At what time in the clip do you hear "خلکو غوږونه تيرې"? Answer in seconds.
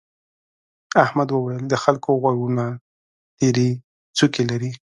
1.83-3.69